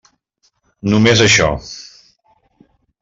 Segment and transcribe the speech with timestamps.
[0.93, 1.51] Només això.